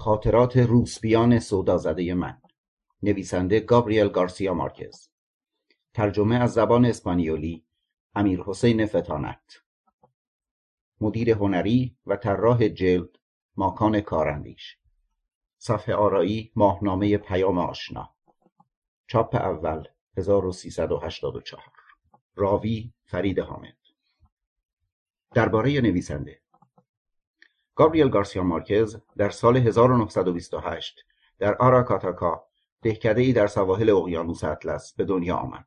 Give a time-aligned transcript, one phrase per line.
[0.00, 2.42] خاطرات روسپیان سودازده من.
[3.02, 5.08] نویسنده گابریل گارسیا مارکز.
[5.94, 7.64] ترجمه از زبان اسپانیولی
[8.14, 9.62] امیر حسین فتانت.
[11.00, 13.08] مدیر هنری و طراح جلد
[13.56, 14.78] ماکان کارندیش.
[15.58, 18.14] صفحه آرایی ماهنامه پیام آشنا.
[19.06, 19.84] چاپ اول
[20.16, 21.62] 1384
[22.36, 23.76] راوی فرید حامد.
[25.34, 26.40] درباره نویسنده.
[27.78, 31.04] گابریل گارسیا مارکز در سال 1928
[31.38, 32.44] در آراکاتاکا
[32.82, 35.66] دهکده ای در سواحل اقیانوس اطلس به دنیا آمد.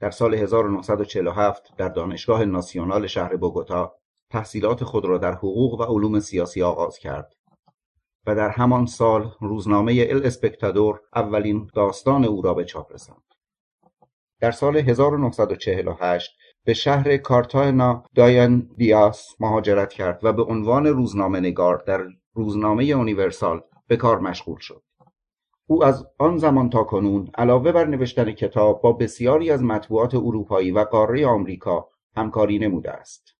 [0.00, 3.94] در سال 1947 در دانشگاه ناسیونال شهر بوگوتا
[4.30, 7.34] تحصیلات خود را در حقوق و علوم سیاسی آغاز کرد
[8.26, 13.22] و در همان سال روزنامه ال اسپکتادور اولین داستان او را به چاپ رساند.
[14.40, 20.86] در سال 1948 به شهر کارتانا داین دیاس مهاجرت کرد و به عنوان
[21.36, 24.82] نگار در روزنامه یونیورسال به کار مشغول شد.
[25.66, 30.70] او از آن زمان تا کنون علاوه بر نوشتن کتاب با بسیاری از مطبوعات اروپایی
[30.70, 33.36] و قاره آمریکا همکاری نموده است.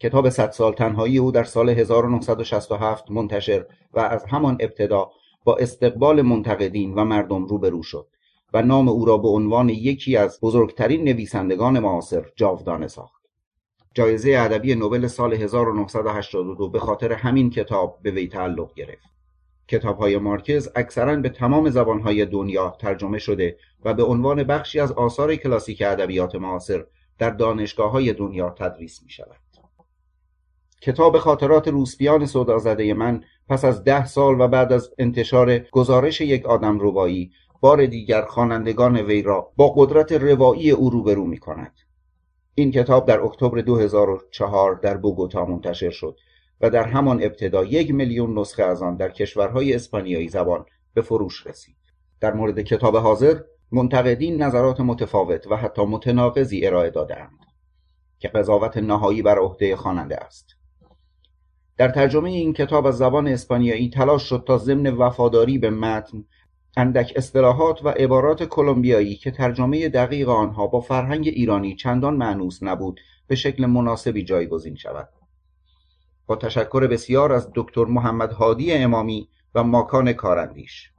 [0.00, 5.10] کتاب صد سال تنهایی او در سال 1967 منتشر و از همان ابتدا
[5.44, 8.06] با استقبال منتقدین و مردم روبرو شد
[8.54, 13.22] و نام او را به عنوان یکی از بزرگترین نویسندگان معاصر جاودانه ساخت.
[13.94, 19.10] جایزه ادبی نوبل سال 1982 به خاطر همین کتاب به وی تعلق گرفت.
[19.68, 25.36] کتابهای مارکز اکثرا به تمام زبانهای دنیا ترجمه شده و به عنوان بخشی از آثار
[25.36, 26.84] کلاسیک ادبیات معاصر
[27.18, 29.40] در دانشگاه های دنیا تدریس می شود.
[30.82, 36.46] کتاب خاطرات روسپیان سودازده من پس از ده سال و بعد از انتشار گزارش یک
[36.46, 41.72] آدم روایی بار دیگر خوانندگان وی را با قدرت روایی او روبرو می کند.
[42.54, 46.18] این کتاب در اکتبر 2004 در بوگوتا منتشر شد
[46.60, 51.46] و در همان ابتدا یک میلیون نسخه از آن در کشورهای اسپانیایی زبان به فروش
[51.46, 51.76] رسید.
[52.20, 53.40] در مورد کتاب حاضر
[53.72, 57.46] منتقدین نظرات متفاوت و حتی متناقضی ارائه دادهاند
[58.18, 60.46] که قضاوت نهایی بر عهده خواننده است.
[61.76, 66.24] در ترجمه این کتاب از زبان اسپانیایی تلاش شد تا ضمن وفاداری به متن
[66.76, 73.00] اندک اصطلاحات و عبارات کلمبیایی که ترجمه دقیق آنها با فرهنگ ایرانی چندان معنوس نبود
[73.26, 75.08] به شکل مناسبی جایگزین شود.
[76.26, 80.90] با تشکر بسیار از دکتر محمد هادی امامی و ماکان کارندیش.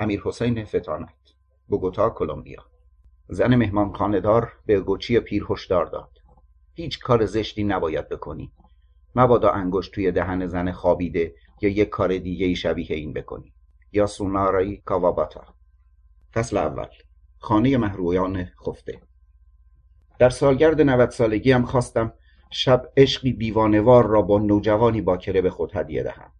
[0.00, 1.14] امیر حسین فتانت.
[1.68, 2.64] بوگوتا کلمبیا.
[3.28, 6.10] زن مهمان خاندار به گوچی پیر هشدار داد.
[6.74, 8.52] هیچ کار زشتی نباید بکنی.
[9.14, 13.52] مبادا انگشت توی دهن زن خوابیده یا یک کار دیگه ای شبیه این بکنی.
[13.92, 15.44] یا سونارای کاواباتا.
[16.34, 16.88] فصل اول.
[17.38, 19.00] خانه محرویان خفته.
[20.18, 22.12] در سالگرد 90 سالگی هم خواستم
[22.50, 26.30] شب عشقی دیوانوار را با نوجوانی باکره به خود هدیه دهم.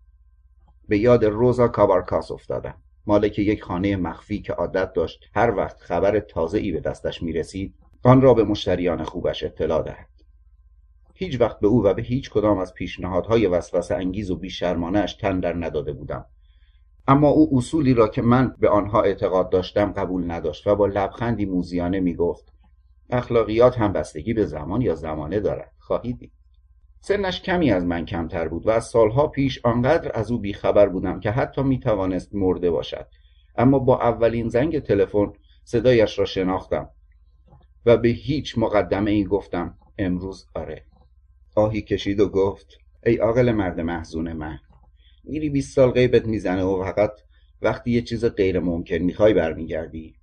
[0.88, 2.74] به یاد روزا کابارکاس افتادم.
[3.06, 7.32] مالک یک خانه مخفی که عادت داشت هر وقت خبر تازه ای به دستش می
[7.32, 10.08] رسید آن را به مشتریان خوبش اطلاع دهد.
[11.14, 15.40] هیچ وقت به او و به هیچ کدام از پیشنهادهای وسوسه انگیز و بیشرمانش تن
[15.40, 16.26] در نداده بودم.
[17.08, 21.44] اما او اصولی را که من به آنها اعتقاد داشتم قبول نداشت و با لبخندی
[21.44, 22.52] موزیانه می گفت
[23.10, 25.72] اخلاقیات هم بستگی به زمان یا زمانه دارد.
[25.78, 26.32] خواهی دید.
[27.00, 31.20] سنش کمی از من کمتر بود و از سالها پیش آنقدر از او بیخبر بودم
[31.20, 33.06] که حتی می توانست مرده باشد.
[33.56, 35.32] اما با اولین زنگ تلفن
[35.64, 36.88] صدایش را شناختم
[37.86, 40.84] و به هیچ مقدمه ای گفتم امروز آره.
[41.56, 44.58] آهی کشید و گفت ای عاقل مرد محزون من.
[45.24, 47.20] میری 20 سال غیبت می‌زنه و فقط
[47.62, 50.14] وقتی یه چیز غیر ممکن می‌خوای برمیگردی.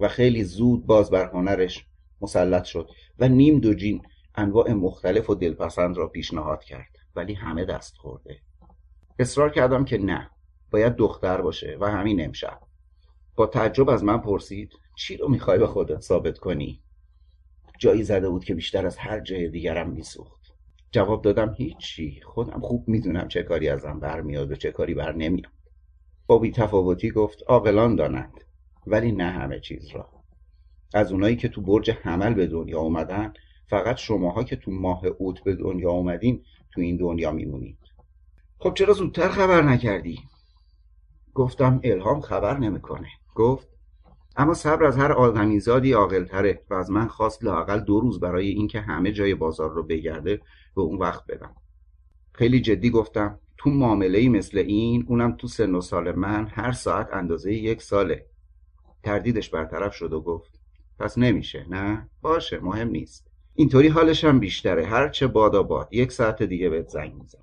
[0.00, 1.86] و خیلی زود باز بر هنرش
[2.20, 4.02] مسلط شد و نیم دو جین
[4.34, 6.96] انواع مختلف و دلپسند را پیشنهاد کرد.
[7.16, 8.38] ولی همه دست خورده.
[9.18, 10.30] اصرار کردم که نه
[10.70, 12.60] باید دختر باشه و همین امشب.
[13.36, 16.82] با تعجب از من پرسید چی رو می‌خوای به خودت ثابت کنی؟
[17.78, 20.41] جایی زده بود که بیشتر از هر جای دیگرم میسوخت.
[20.92, 22.20] جواب دادم هیچی.
[22.24, 25.52] خودم خوب می‌دونم چه کاری ازم برمیاد و چه کاری بر نمیاد.
[26.26, 28.40] با تفاوتی گفت عاقلان دانند
[28.86, 30.08] ولی نه همه چیز را.
[30.94, 33.32] از اونایی که تو برج حمل به دنیا اومدن
[33.66, 36.44] فقط شماها که تو ماه اوت به دنیا اومدین
[36.74, 37.78] تو این دنیا میمونید.
[38.58, 40.18] خب چرا زودتر خبر نکردی؟
[41.34, 43.08] گفتم الهام خبر نمی‌کنه.
[43.34, 43.68] گفت
[44.36, 48.80] اما صبر از هر آدمیزادی عاقلتره و از من خواست لاقل دو روز برای اینکه
[48.80, 50.40] همه جای بازار رو بگرده
[50.76, 51.54] به اون وقت بدم.
[52.32, 57.08] خیلی جدی گفتم تو معامله مثل این اونم تو سن و سال من هر ساعت
[57.12, 58.26] اندازه یک ساله.
[59.02, 60.60] تردیدش برطرف شد و گفت
[60.98, 63.30] پس نمیشه نه؟ باشه مهم نیست.
[63.54, 64.86] اینطوری حالش هم بیشتره.
[64.86, 65.88] هر چه بادا باد.
[65.90, 67.38] یک ساعت دیگه بهت زنگ میزن